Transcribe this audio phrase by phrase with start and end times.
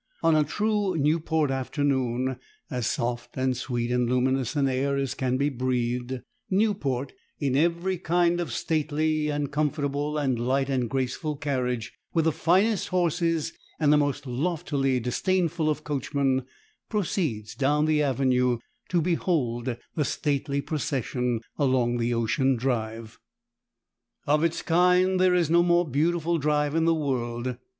[0.23, 2.37] On a true Newport afternoon,
[2.71, 7.99] as soft and sweet and luminous an air as can be breathed, Newport, in every
[7.99, 13.93] kind of stately and comfortable and light and graceful carriage, with the finest horses and
[13.93, 16.47] the most loftily disdainful of coachmen,
[16.89, 18.57] proceeds down the avenue
[18.89, 23.19] to behold the stately procession along the ocean drive.
[24.25, 27.55] Of its kind there is no more beautiful drive in the world.